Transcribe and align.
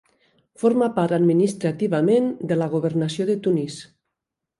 Forma 0.61 0.85
part 0.95 1.11
administrativament 1.17 2.31
de 2.53 2.57
la 2.61 2.69
governació 2.73 3.29
de 3.31 3.37
Tunis. 3.49 3.77